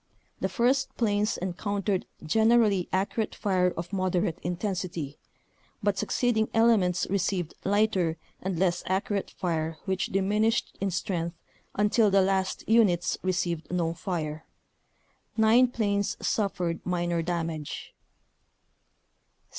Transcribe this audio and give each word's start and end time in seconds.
The 0.39 0.49
first 0.49 0.97
planes 0.97 1.37
en 1.43 1.53
countered 1.53 2.07
generally 2.25 2.89
accurate 2.91 3.35
fire 3.35 3.69
of 3.77 3.93
moderate 3.93 4.39
intensity, 4.41 5.19
but 5.83 5.95
succeeding 5.95 6.49
elements 6.55 7.05
received 7.11 7.53
lighter 7.63 8.17
and 8.41 8.57
less 8.57 8.81
accurate 8.87 9.29
fire 9.29 9.77
which 9.85 10.07
diminished 10.07 10.75
in 10.81 10.89
strength 10.89 11.35
until 11.75 12.09
the 12.09 12.23
last 12.23 12.67
units 12.67 13.19
received 13.21 13.71
no 13.71 13.93
fire; 13.93 14.43
nine 15.37 15.67
planes 15.67 16.17
suffered 16.19 16.83
minor 16.83 17.21
damage. 17.21 17.93